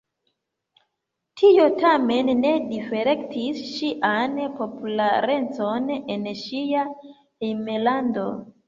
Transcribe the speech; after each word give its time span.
Tio 1.41 1.67
tamen 1.83 2.31
ne 2.39 2.55
difektis 2.71 3.61
ŝian 3.75 4.37
popularecon 4.59 5.89
en 6.17 6.31
ŝia 6.45 6.89
hejmlando. 7.13 8.31